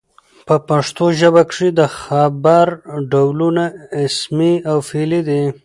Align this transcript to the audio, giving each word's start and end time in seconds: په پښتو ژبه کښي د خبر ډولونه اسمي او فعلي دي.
په 0.47 0.55
پښتو 0.67 1.05
ژبه 1.19 1.41
کښي 1.49 1.69
د 1.79 1.81
خبر 1.99 2.67
ډولونه 3.11 3.63
اسمي 4.03 4.53
او 4.69 4.77
فعلي 4.87 5.21
دي. 5.29 5.41